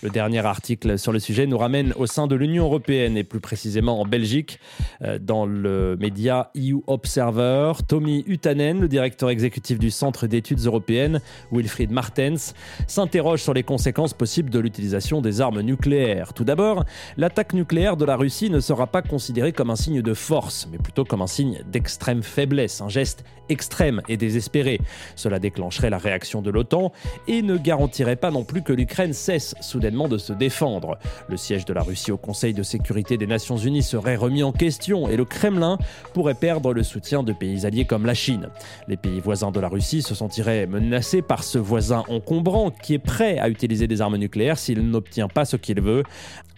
Le 0.00 0.10
dernier 0.10 0.46
article 0.46 0.96
sur 0.96 1.10
le 1.10 1.18
sujet 1.18 1.46
nous 1.46 1.58
ramène 1.58 1.92
au 1.96 2.06
sein 2.06 2.28
de 2.28 2.36
l'Union 2.36 2.66
européenne 2.66 3.16
et 3.16 3.24
plus 3.24 3.40
précisément 3.40 4.00
en 4.00 4.04
Belgique, 4.04 4.60
euh, 5.02 5.18
dans 5.18 5.44
le 5.44 5.96
média 5.98 6.52
EU 6.56 6.76
Observer. 6.86 7.72
Tommy 7.88 8.22
Utanen, 8.28 8.80
le 8.80 8.86
directeur 8.86 9.28
exécutif 9.28 9.76
du 9.80 9.90
Centre 9.90 10.28
d'études 10.28 10.64
européennes, 10.64 11.20
Wilfried 11.50 11.90
Martens, 11.90 12.54
s'interroge 12.86 13.42
sur 13.42 13.54
les 13.54 13.64
conséquences 13.64 14.14
possibles 14.14 14.50
de 14.50 14.60
l'utilisation 14.60 15.20
des 15.20 15.40
armes 15.40 15.62
nucléaires. 15.62 16.32
Tout 16.32 16.44
d'abord, 16.44 16.84
l'attaque 17.16 17.52
nucléaire 17.52 17.96
de 17.96 18.04
la 18.04 18.14
Russie 18.14 18.50
ne 18.50 18.60
sera 18.60 18.86
pas 18.86 19.02
considérée 19.02 19.52
comme 19.52 19.70
un 19.70 19.76
signe 19.76 20.00
de 20.00 20.14
force, 20.14 20.68
mais 20.70 20.78
plutôt 20.78 21.04
comme 21.04 21.22
un 21.22 21.26
signe 21.26 21.60
d'extrême 21.66 22.22
faiblesse, 22.22 22.80
un 22.80 22.88
geste 22.88 23.24
extrême 23.48 24.02
et 24.08 24.16
désespéré. 24.16 24.80
Cela 25.16 25.40
déclencherait 25.40 25.90
la 25.90 25.98
réaction 25.98 26.40
de 26.40 26.50
l'OTAN 26.50 26.92
et 27.26 27.42
ne 27.42 27.56
garantirait 27.56 28.14
pas 28.14 28.30
non 28.30 28.44
plus 28.44 28.62
que 28.62 28.72
l'Ukraine 28.72 29.12
cesse 29.12 29.54
soudain 29.60 29.87
de 29.90 30.18
se 30.18 30.32
défendre. 30.32 30.98
Le 31.28 31.36
siège 31.36 31.64
de 31.64 31.72
la 31.72 31.82
Russie 31.82 32.12
au 32.12 32.16
Conseil 32.16 32.52
de 32.52 32.62
sécurité 32.62 33.16
des 33.16 33.26
Nations 33.26 33.56
Unies 33.56 33.82
serait 33.82 34.16
remis 34.16 34.42
en 34.42 34.52
question 34.52 35.08
et 35.08 35.16
le 35.16 35.24
Kremlin 35.24 35.78
pourrait 36.12 36.34
perdre 36.34 36.74
le 36.74 36.82
soutien 36.82 37.22
de 37.22 37.32
pays 37.32 37.64
alliés 37.64 37.86
comme 37.86 38.04
la 38.04 38.14
Chine. 38.14 38.48
Les 38.86 38.96
pays 38.96 39.20
voisins 39.20 39.50
de 39.50 39.60
la 39.60 39.68
Russie 39.68 40.02
se 40.02 40.14
sentiraient 40.14 40.66
menacés 40.66 41.22
par 41.22 41.42
ce 41.42 41.58
voisin 41.58 42.04
encombrant 42.08 42.70
qui 42.70 42.94
est 42.94 42.98
prêt 42.98 43.38
à 43.38 43.48
utiliser 43.48 43.86
des 43.86 44.02
armes 44.02 44.16
nucléaires 44.16 44.58
s'il 44.58 44.82
n'obtient 44.90 45.28
pas 45.28 45.44
ce 45.44 45.56
qu'il 45.56 45.80
veut, 45.80 46.02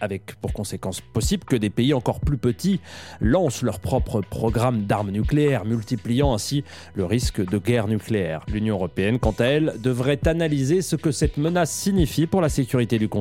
avec 0.01 0.35
pour 0.35 0.51
conséquence 0.51 0.99
possible 0.99 1.45
que 1.45 1.55
des 1.55 1.69
pays 1.69 1.93
encore 1.93 2.19
plus 2.19 2.37
petits 2.37 2.81
lancent 3.21 3.61
leur 3.61 3.79
propre 3.79 4.21
programme 4.21 4.83
d'armes 4.83 5.11
nucléaires, 5.11 5.63
multipliant 5.63 6.33
ainsi 6.33 6.63
le 6.95 7.05
risque 7.05 7.47
de 7.47 7.57
guerre 7.57 7.87
nucléaire. 7.87 8.43
L'Union 8.51 8.75
européenne, 8.75 9.19
quant 9.19 9.35
à 9.39 9.45
elle, 9.45 9.75
devrait 9.81 10.27
analyser 10.27 10.81
ce 10.81 10.95
que 10.95 11.11
cette 11.11 11.37
menace 11.37 11.71
signifie 11.71 12.25
pour 12.25 12.41
la 12.41 12.49
sécurité 12.49 12.99
du 12.99 13.07
continent 13.07 13.20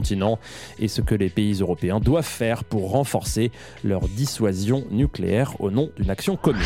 et 0.78 0.88
ce 0.88 1.00
que 1.00 1.14
les 1.14 1.28
pays 1.28 1.60
européens 1.60 2.00
doivent 2.00 2.24
faire 2.24 2.64
pour 2.64 2.90
renforcer 2.90 3.50
leur 3.84 4.08
dissuasion 4.08 4.84
nucléaire 4.90 5.60
au 5.60 5.70
nom 5.70 5.90
d'une 5.96 6.10
action 6.10 6.36
commune. 6.36 6.62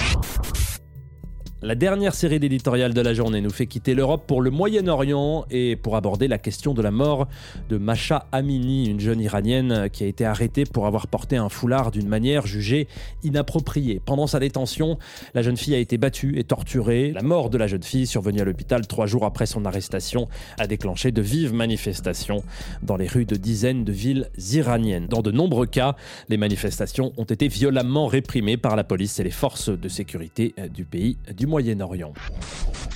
La 1.65 1.75
dernière 1.75 2.15
série 2.15 2.39
d'éditorial 2.39 2.93
de 2.93 3.01
la 3.01 3.15
journée 3.15 3.41
nous 3.41 3.49
fait 3.49 3.65
quitter 3.65 3.95
l'Europe 3.95 4.25
pour 4.27 4.43
le 4.43 4.51
Moyen-Orient 4.51 5.47
et 5.51 5.77
pour 5.77 5.97
aborder 5.97 6.29
la 6.29 6.37
question 6.37 6.75
de 6.75 6.83
la 6.83 6.91
mort 6.91 7.27
de 7.71 7.79
Masha 7.79 8.27
Amini, 8.33 8.91
une 8.91 9.01
jeune 9.01 9.19
iranienne 9.19 9.89
qui 9.91 10.05
a 10.05 10.07
été 10.07 10.27
arrêtée 10.27 10.67
pour 10.67 10.87
avoir 10.87 11.07
porté 11.07 11.39
un 11.39 11.49
foulard 11.49 11.91
d'une 11.91 12.07
manière 12.07 12.47
jugée 12.47 12.87
inappropriée. 13.23 13.99
Pendant 14.05 14.27
sa 14.27 14.41
détention, 14.41 14.99
la 15.33 15.41
jeune 15.41 15.57
fille 15.57 15.75
a 15.75 15.79
été 15.79 15.97
battue 15.97 16.39
et 16.39 16.45
torturée. 16.45 17.13
La 17.13 17.23
mort 17.23 17.49
de 17.49 17.57
la 17.57 17.67
jeune 17.67 17.83
fille, 17.83 18.07
survenue 18.07 18.43
à 18.43 18.45
l'hôpital 18.45 18.87
trois 18.87 19.07
jours 19.07 19.25
après 19.25 19.47
son 19.47 19.65
arrestation, 19.65 20.29
a 20.59 20.67
déclenché 20.67 21.13
de 21.13 21.23
vives 21.23 21.55
manifestations 21.55 22.45
dans 22.83 22.99
les 22.99 23.07
rues 23.07 23.25
de 23.25 23.37
dizaines 23.37 23.85
de 23.85 23.93
villes 23.93 24.29
iraniennes. 24.53 25.07
Dans 25.07 25.23
de 25.23 25.31
nombreux 25.31 25.65
cas, 25.65 25.97
les 26.29 26.37
manifestations 26.37 27.15
ont 27.17 27.25
été 27.25 27.49
violemment 27.49 28.07
réprimées 28.07 28.59
par 28.59 28.77
la 28.77 28.85
police 28.85 29.19
et 29.19 29.25
les 29.25 29.31
forces 29.31 29.71
de 29.71 29.89
sécurité 29.89 30.55
du 30.71 30.85
pays 30.85 31.17
du 31.35 31.47
Moyen-Orient. 31.47 31.54
Moyen-Orient. 31.55 32.13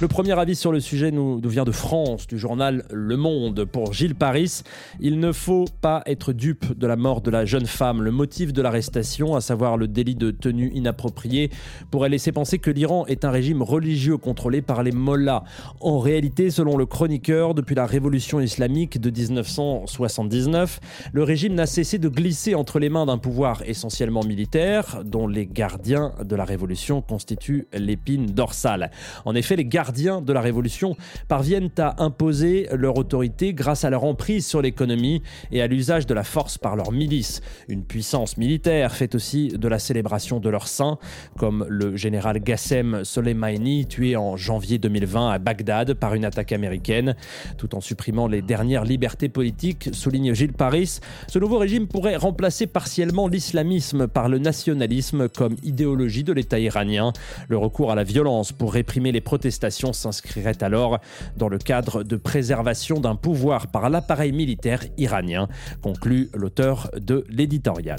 Le 0.01 0.07
premier 0.07 0.39
avis 0.39 0.55
sur 0.55 0.71
le 0.71 0.79
sujet 0.79 1.11
nous, 1.11 1.41
vient 1.41 1.65
de 1.65 1.73
France, 1.73 2.29
du 2.29 2.39
journal 2.39 2.85
Le 2.93 3.17
Monde. 3.17 3.65
Pour 3.65 3.93
Gilles 3.93 4.15
Paris, 4.15 4.63
il 5.01 5.19
ne 5.19 5.33
faut 5.33 5.65
pas 5.81 6.05
être 6.07 6.33
dupe 6.33 6.79
de 6.79 6.87
la 6.87 6.95
mort 6.95 7.21
de 7.21 7.33
la 7.33 7.45
jeune 7.45 7.67
femme. 7.67 8.03
Le 8.03 8.13
motif 8.13 8.53
de 8.53 8.63
l'arrestation, 8.63 9.35
à 9.35 9.41
savoir 9.41 9.77
le 9.77 9.89
délit 9.89 10.15
de 10.15 10.31
tenue 10.31 10.71
inappropriée, 10.73 11.51
pourrait 11.91 12.11
laisser 12.11 12.31
penser 12.31 12.61
que 12.61 12.71
l'Iran 12.71 13.07
est 13.07 13.25
un 13.25 13.33
régime 13.33 13.61
religieux 13.61 14.19
contrôlé 14.19 14.63
par 14.63 14.85
les 14.85 14.93
mollahs. 14.93 15.43
En 15.81 15.99
réalité, 15.99 16.51
selon 16.51 16.77
le 16.77 16.87
chroniqueur, 16.87 17.55
depuis 17.55 17.75
la 17.75 17.85
révolution 17.85 18.39
islamique 18.39 19.01
de 19.01 19.11
1979, 19.11 20.79
le 21.13 21.25
régime 21.25 21.55
n'a 21.55 21.67
cessé 21.67 21.99
de 21.99 22.09
glisser 22.09 22.55
entre 22.55 22.79
les 22.79 22.89
mains 22.89 23.07
d'un 23.07 23.19
pouvoir 23.19 23.63
essentiellement 23.67 24.23
militaire, 24.23 25.03
dont 25.05 25.27
les 25.27 25.47
gardiens 25.47 26.13
de 26.25 26.37
la 26.37 26.45
révolution 26.45 27.03
constituent 27.03 27.67
l'épine 27.73 28.27
dorsale 28.27 28.93
en 29.25 29.35
effet, 29.35 29.57
les 29.57 29.65
gardiens 29.65 29.88
de 29.93 30.33
la 30.33 30.41
Révolution 30.41 30.97
parviennent 31.29 31.71
à 31.79 32.03
imposer 32.03 32.69
leur 32.73 32.99
autorité 32.99 33.55
grâce 33.55 33.85
à 33.85 33.91
leur 33.91 34.05
emprise 34.05 34.47
sur 34.47 34.61
l'économie 34.61 35.23
et 35.51 35.63
à 35.63 35.67
l'usage 35.67 36.07
de 36.07 36.13
la 36.13 36.25
force 36.25 36.59
par 36.59 36.77
leurs 36.77 36.93
milices. 36.93 37.41
Une 37.69 37.85
puissance 37.85 38.37
militaire 38.37 38.95
fait 38.95 39.15
aussi 39.15 39.49
de 39.49 39.69
la 39.69 39.79
célébration 39.79 40.41
de 40.41 40.51
leurs 40.51 40.69
saints, 40.69 40.99
comme 41.39 41.65
le 41.69 41.97
général 41.97 42.41
Gassem 42.41 43.03
Soleimani, 43.03 43.87
tué 43.87 44.17
en 44.17 44.37
janvier 44.37 44.79
2020 44.79 45.31
à 45.31 45.39
Bagdad 45.39 45.95
par 45.95 46.15
une 46.15 46.25
attaque 46.25 46.53
américaine, 46.53 47.17
tout 47.57 47.75
en 47.75 47.81
supprimant 47.81 48.27
les 48.27 48.43
dernières 48.43 48.85
libertés 48.85 49.29
politiques, 49.31 49.89
souligne 49.93 50.35
Gilles 50.35 50.53
Paris. 50.53 51.01
Ce 51.29 51.39
nouveau 51.39 51.59
régime 51.59 51.89
pourrait 51.89 52.17
remplacer 52.17 52.67
partiellement 52.67 53.27
l'islamisme 53.27 54.07
par 54.07 54.29
le 54.29 54.39
nationalisme 54.39 55.29
comme 55.29 55.57
idéologie 55.63 56.25
de 56.25 56.33
l'État 56.33 56.59
iranien. 56.59 57.13
Le 57.49 57.57
recours 57.57 57.91
à 57.91 57.95
la 57.95 58.05
violence 58.05 58.53
pour 58.53 58.75
réprimer 58.75 59.13
les 59.13 59.21
protestations 59.21 59.78
s'inscrirait 59.93 60.63
alors 60.63 60.99
dans 61.37 61.49
le 61.49 61.59
cadre 61.59 62.03
de 62.03 62.17
préservation 62.17 63.01
d'un 63.01 63.17
pouvoir 63.17 63.69
par 63.69 63.91
l'appareil 63.91 64.33
militaire 64.33 64.83
iranien, 64.97 65.49
conclut 65.83 66.29
l'auteur 66.35 66.91
de 66.99 67.25
l'éditorial. 67.29 67.99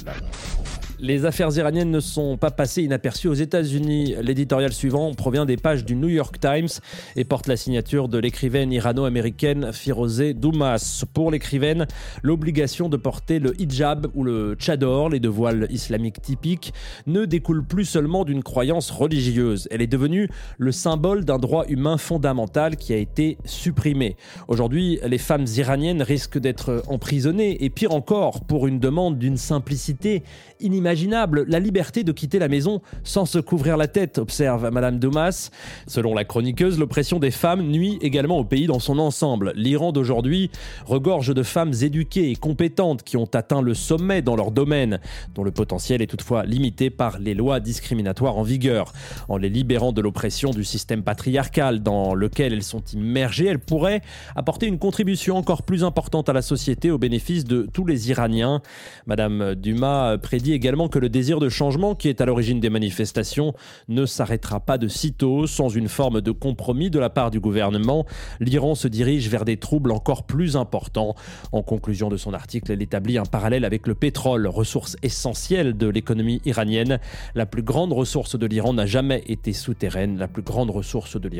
Les 1.02 1.24
affaires 1.24 1.56
iraniennes 1.56 1.90
ne 1.90 2.00
sont 2.00 2.36
pas 2.36 2.50
passées 2.50 2.82
inaperçues 2.82 3.28
aux 3.28 3.34
États-Unis. 3.34 4.16
L'éditorial 4.20 4.70
suivant 4.70 5.14
provient 5.14 5.46
des 5.46 5.56
pages 5.56 5.86
du 5.86 5.96
New 5.96 6.08
York 6.08 6.38
Times 6.38 6.68
et 7.16 7.24
porte 7.24 7.46
la 7.46 7.56
signature 7.56 8.06
de 8.08 8.18
l'écrivaine 8.18 8.70
irano-américaine 8.70 9.72
Firozeh 9.72 10.34
Doumas. 10.34 11.06
Pour 11.14 11.30
l'écrivaine, 11.30 11.86
l'obligation 12.22 12.90
de 12.90 12.98
porter 12.98 13.38
le 13.38 13.58
hijab 13.58 14.08
ou 14.14 14.24
le 14.24 14.56
tchador, 14.56 15.08
les 15.08 15.20
deux 15.20 15.30
voiles 15.30 15.68
islamiques 15.70 16.20
typiques, 16.20 16.74
ne 17.06 17.24
découle 17.24 17.64
plus 17.64 17.86
seulement 17.86 18.26
d'une 18.26 18.42
croyance 18.42 18.90
religieuse. 18.90 19.68
Elle 19.70 19.80
est 19.80 19.86
devenue 19.86 20.28
le 20.58 20.70
symbole 20.70 21.24
d'un 21.24 21.38
droit 21.38 21.64
humain 21.70 21.96
fondamental 21.96 22.76
qui 22.76 22.92
a 22.92 22.96
été 22.96 23.38
supprimé. 23.44 24.16
Aujourd'hui, 24.48 25.00
les 25.06 25.18
femmes 25.18 25.46
iraniennes 25.56 26.02
risquent 26.02 26.38
d'être 26.38 26.82
emprisonnées 26.88 27.64
et 27.64 27.70
pire 27.70 27.92
encore 27.92 28.44
pour 28.44 28.66
une 28.66 28.80
demande 28.80 29.18
d'une 29.18 29.36
simplicité 29.36 30.22
inimaginable 30.58 30.90
imaginable 30.90 31.44
la 31.46 31.60
liberté 31.60 32.02
de 32.02 32.10
quitter 32.10 32.38
la 32.38 32.48
maison 32.48 32.80
sans 33.04 33.24
se 33.24 33.38
couvrir 33.38 33.76
la 33.76 33.86
tête, 33.86 34.18
observe 34.18 34.70
Madame 34.72 34.98
Dumas. 34.98 35.50
Selon 35.86 36.14
la 36.14 36.24
chroniqueuse, 36.24 36.78
l'oppression 36.78 37.18
des 37.20 37.30
femmes 37.30 37.62
nuit 37.62 37.98
également 38.00 38.38
au 38.38 38.44
pays 38.44 38.66
dans 38.66 38.80
son 38.80 38.98
ensemble. 38.98 39.52
L'Iran 39.54 39.92
d'aujourd'hui 39.92 40.50
regorge 40.84 41.32
de 41.32 41.42
femmes 41.42 41.72
éduquées 41.80 42.30
et 42.30 42.34
compétentes 42.34 43.04
qui 43.04 43.16
ont 43.16 43.28
atteint 43.34 43.62
le 43.62 43.74
sommet 43.74 44.20
dans 44.20 44.34
leur 44.34 44.50
domaine, 44.50 45.00
dont 45.34 45.44
le 45.44 45.52
potentiel 45.52 46.02
est 46.02 46.06
toutefois 46.06 46.44
limité 46.44 46.90
par 46.90 47.18
les 47.18 47.34
lois 47.34 47.60
discriminatoires 47.60 48.36
en 48.36 48.42
vigueur. 48.42 48.92
En 49.28 49.36
les 49.36 49.48
libérant 49.48 49.92
de 49.92 50.00
l'oppression 50.00 50.50
du 50.50 50.64
système 50.64 51.02
patriarcal 51.02 51.59
dans 51.60 52.14
lequel 52.14 52.54
elles 52.54 52.62
sont 52.62 52.82
immergées, 52.94 53.46
elles 53.46 53.58
pourraient 53.58 54.00
apporter 54.34 54.66
une 54.66 54.78
contribution 54.78 55.36
encore 55.36 55.62
plus 55.62 55.84
importante 55.84 56.28
à 56.28 56.32
la 56.32 56.42
société 56.42 56.90
au 56.90 56.96
bénéfice 56.96 57.44
de 57.44 57.68
tous 57.70 57.84
les 57.84 58.08
Iraniens. 58.08 58.62
Madame 59.06 59.54
Dumas 59.54 60.16
prédit 60.18 60.54
également 60.54 60.88
que 60.88 60.98
le 60.98 61.10
désir 61.10 61.38
de 61.38 61.48
changement 61.48 61.94
qui 61.94 62.08
est 62.08 62.20
à 62.20 62.24
l'origine 62.24 62.60
des 62.60 62.70
manifestations 62.70 63.52
ne 63.88 64.06
s'arrêtera 64.06 64.60
pas 64.60 64.78
de 64.78 64.88
sitôt 64.88 65.46
sans 65.46 65.68
une 65.68 65.88
forme 65.88 66.20
de 66.20 66.30
compromis 66.30 66.90
de 66.90 66.98
la 66.98 67.10
part 67.10 67.30
du 67.30 67.40
gouvernement. 67.40 68.06
L'Iran 68.40 68.74
se 68.74 68.88
dirige 68.88 69.28
vers 69.28 69.44
des 69.44 69.58
troubles 69.58 69.92
encore 69.92 70.24
plus 70.24 70.56
importants. 70.56 71.14
En 71.52 71.62
conclusion 71.62 72.08
de 72.08 72.16
son 72.16 72.32
article, 72.32 72.72
elle 72.72 72.82
établit 72.82 73.18
un 73.18 73.24
parallèle 73.24 73.64
avec 73.64 73.86
le 73.86 73.94
pétrole, 73.94 74.46
ressource 74.46 74.96
essentielle 75.02 75.76
de 75.76 75.88
l'économie 75.88 76.40
iranienne. 76.46 77.00
La 77.34 77.44
plus 77.44 77.62
grande 77.62 77.92
ressource 77.92 78.38
de 78.38 78.46
l'Iran 78.46 78.72
n'a 78.72 78.86
jamais 78.86 79.22
été 79.26 79.52
souterraine. 79.52 80.16
La 80.16 80.28
plus 80.28 80.42
grande 80.42 80.70
ressource 80.70 81.20
de 81.20 81.28
l'Iran 81.28 81.39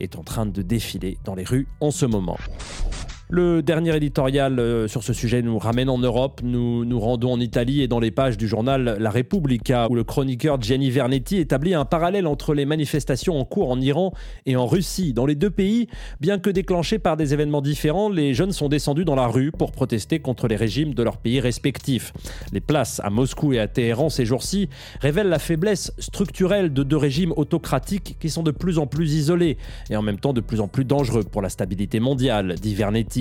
est 0.00 0.16
en 0.16 0.22
train 0.22 0.46
de 0.46 0.62
défiler 0.62 1.18
dans 1.24 1.34
les 1.34 1.44
rues 1.44 1.66
en 1.80 1.90
ce 1.90 2.06
moment. 2.06 2.38
Le 3.30 3.62
dernier 3.62 3.96
éditorial 3.96 4.58
euh, 4.58 4.86
sur 4.86 5.02
ce 5.02 5.14
sujet 5.14 5.40
nous 5.40 5.58
ramène 5.58 5.88
en 5.88 5.96
Europe. 5.96 6.42
Nous 6.44 6.84
nous 6.84 7.00
rendons 7.00 7.32
en 7.32 7.40
Italie 7.40 7.80
et 7.80 7.88
dans 7.88 7.98
les 7.98 8.10
pages 8.10 8.36
du 8.36 8.46
journal 8.46 8.98
La 9.00 9.10
Repubblica, 9.10 9.88
où 9.88 9.94
le 9.94 10.04
chroniqueur 10.04 10.60
Gianni 10.60 10.90
Vernetti 10.90 11.38
établit 11.38 11.72
un 11.72 11.86
parallèle 11.86 12.26
entre 12.26 12.52
les 12.52 12.66
manifestations 12.66 13.40
en 13.40 13.46
cours 13.46 13.70
en 13.70 13.80
Iran 13.80 14.12
et 14.44 14.56
en 14.56 14.66
Russie. 14.66 15.14
Dans 15.14 15.24
les 15.24 15.36
deux 15.36 15.48
pays, 15.48 15.88
bien 16.20 16.38
que 16.38 16.50
déclenchés 16.50 16.98
par 16.98 17.16
des 17.16 17.32
événements 17.32 17.62
différents, 17.62 18.10
les 18.10 18.34
jeunes 18.34 18.52
sont 18.52 18.68
descendus 18.68 19.06
dans 19.06 19.14
la 19.14 19.26
rue 19.26 19.52
pour 19.52 19.72
protester 19.72 20.18
contre 20.18 20.46
les 20.46 20.56
régimes 20.56 20.92
de 20.92 21.02
leurs 21.02 21.16
pays 21.16 21.40
respectifs. 21.40 22.12
Les 22.52 22.60
places 22.60 23.00
à 23.02 23.08
Moscou 23.08 23.54
et 23.54 23.58
à 23.58 23.68
Téhéran 23.68 24.10
ces 24.10 24.26
jours-ci 24.26 24.68
révèlent 25.00 25.30
la 25.30 25.38
faiblesse 25.38 25.94
structurelle 25.98 26.74
de 26.74 26.82
deux 26.82 26.98
régimes 26.98 27.32
autocratiques 27.36 28.16
qui 28.20 28.28
sont 28.28 28.42
de 28.42 28.50
plus 28.50 28.78
en 28.78 28.86
plus 28.86 29.14
isolés 29.14 29.56
et 29.88 29.96
en 29.96 30.02
même 30.02 30.18
temps 30.18 30.34
de 30.34 30.42
plus 30.42 30.60
en 30.60 30.68
plus 30.68 30.84
dangereux 30.84 31.24
pour 31.24 31.40
la 31.40 31.48
stabilité 31.48 32.00
mondiale, 32.00 32.56
dit 32.60 32.74
Vernetti. 32.74 33.13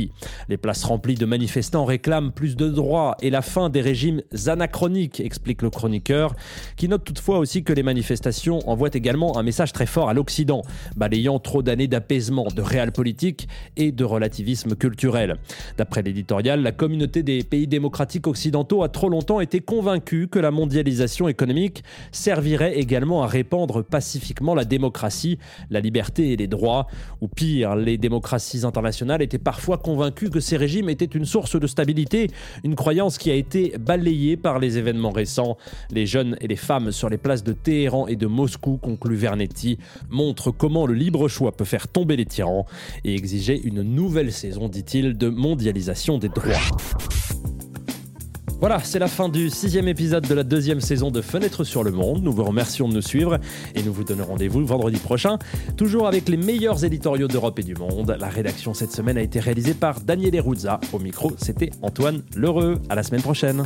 Les 0.49 0.57
places 0.57 0.83
remplies 0.83 1.15
de 1.15 1.25
manifestants 1.25 1.85
réclament 1.85 2.31
plus 2.31 2.55
de 2.55 2.69
droits 2.69 3.15
et 3.21 3.29
la 3.29 3.41
fin 3.41 3.69
des 3.69 3.81
régimes 3.81 4.21
anachroniques, 4.47 5.19
explique 5.19 5.61
le 5.61 5.69
chroniqueur, 5.69 6.35
qui 6.75 6.87
note 6.87 7.03
toutefois 7.03 7.39
aussi 7.39 7.63
que 7.63 7.73
les 7.73 7.83
manifestations 7.83 8.59
envoient 8.69 8.93
également 8.93 9.37
un 9.37 9.43
message 9.43 9.73
très 9.73 9.85
fort 9.85 10.09
à 10.09 10.13
l'Occident, 10.13 10.61
balayant 10.95 11.39
trop 11.39 11.61
d'années 11.61 11.87
d'apaisement, 11.87 12.47
de 12.55 12.61
réel 12.61 12.91
politique 12.91 13.47
et 13.77 13.91
de 13.91 14.03
relativisme 14.03 14.75
culturel. 14.75 15.37
D'après 15.77 16.01
l'éditorial, 16.01 16.61
la 16.61 16.71
communauté 16.71 17.23
des 17.23 17.43
pays 17.43 17.67
démocratiques 17.67 18.27
occidentaux 18.27 18.83
a 18.83 18.89
trop 18.89 19.09
longtemps 19.09 19.39
été 19.39 19.59
convaincue 19.59 20.27
que 20.27 20.39
la 20.39 20.51
mondialisation 20.51 21.27
économique 21.27 21.83
servirait 22.11 22.77
également 22.77 23.23
à 23.23 23.27
répandre 23.27 23.83
pacifiquement 23.83 24.55
la 24.55 24.65
démocratie, 24.65 25.39
la 25.69 25.79
liberté 25.79 26.31
et 26.31 26.37
les 26.37 26.47
droits, 26.47 26.87
ou 27.21 27.27
pire, 27.27 27.75
les 27.75 27.97
démocraties 27.97 28.65
internationales 28.65 29.21
étaient 29.21 29.37
parfois 29.37 29.77
convaincu 29.83 30.31
que 30.31 30.39
ces 30.39 30.57
régimes 30.57 30.89
étaient 30.89 31.05
une 31.05 31.25
source 31.25 31.59
de 31.59 31.67
stabilité, 31.67 32.31
une 32.63 32.75
croyance 32.75 33.19
qui 33.19 33.29
a 33.29 33.35
été 33.35 33.75
balayée 33.79 34.37
par 34.37 34.57
les 34.57 34.79
événements 34.79 35.11
récents. 35.11 35.57
Les 35.91 36.07
jeunes 36.07 36.35
et 36.41 36.47
les 36.47 36.55
femmes 36.55 36.91
sur 36.91 37.09
les 37.09 37.19
places 37.19 37.43
de 37.43 37.53
Téhéran 37.53 38.07
et 38.07 38.15
de 38.15 38.25
Moscou, 38.25 38.77
conclut 38.77 39.15
Vernetti, 39.15 39.77
montrent 40.09 40.49
comment 40.49 40.87
le 40.87 40.95
libre 40.95 41.27
choix 41.27 41.51
peut 41.51 41.65
faire 41.65 41.87
tomber 41.87 42.15
les 42.15 42.25
tyrans 42.25 42.65
et 43.03 43.13
exiger 43.13 43.61
une 43.63 43.83
nouvelle 43.83 44.31
saison, 44.31 44.69
dit-il, 44.69 45.17
de 45.17 45.29
mondialisation 45.29 46.17
des 46.17 46.29
droits. 46.29 47.22
Voilà, 48.63 48.79
c'est 48.79 48.97
la 48.97 49.09
fin 49.09 49.27
du 49.27 49.49
sixième 49.49 49.89
épisode 49.89 50.25
de 50.25 50.33
la 50.33 50.43
deuxième 50.43 50.79
saison 50.79 51.11
de 51.11 51.19
Fenêtre 51.19 51.65
sur 51.65 51.83
le 51.83 51.91
Monde. 51.91 52.23
Nous 52.23 52.31
vous 52.31 52.45
remercions 52.45 52.87
de 52.87 52.93
nous 52.93 53.01
suivre 53.01 53.37
et 53.75 53.83
nous 53.83 53.91
vous 53.91 54.05
donnons 54.05 54.23
rendez-vous 54.23 54.65
vendredi 54.65 55.01
prochain, 55.01 55.37
toujours 55.75 56.07
avec 56.07 56.29
les 56.29 56.37
meilleurs 56.37 56.85
éditoriaux 56.85 57.27
d'Europe 57.27 57.59
et 57.59 57.63
du 57.63 57.75
monde. 57.75 58.15
La 58.17 58.29
rédaction 58.29 58.73
cette 58.73 58.93
semaine 58.93 59.17
a 59.17 59.21
été 59.21 59.41
réalisée 59.41 59.73
par 59.73 59.99
Daniel 59.99 60.33
Eruzza. 60.33 60.79
Au 60.93 60.99
micro, 60.99 61.33
c'était 61.35 61.71
Antoine 61.81 62.21
Lheureux. 62.37 62.79
À 62.87 62.95
la 62.95 63.03
semaine 63.03 63.21
prochaine. 63.21 63.65